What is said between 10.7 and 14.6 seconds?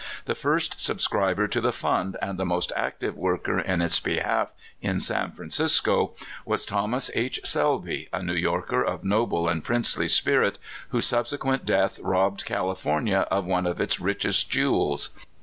whose subsequent death robbed California of one of its richest